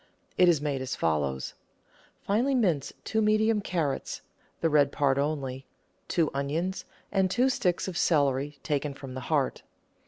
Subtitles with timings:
[0.35, 1.53] It is made as follows:—
[2.25, 4.21] Finely mince two medium carrots
[4.59, 5.67] (the red part only),
[6.07, 9.61] two onions, and two sticks of celery taken from the heart.